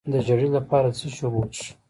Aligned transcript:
د 0.11 0.13
ژیړي 0.25 0.47
لپاره 0.57 0.87
د 0.89 0.93
څه 0.99 1.07
شي 1.13 1.21
اوبه 1.23 1.39
وڅښم؟ 1.39 1.75